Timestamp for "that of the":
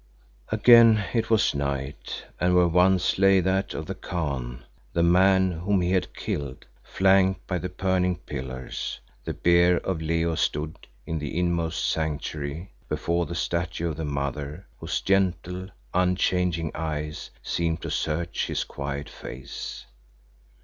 3.39-3.93